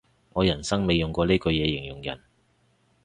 [0.33, 2.19] 我人生未用過呢句嘢形容人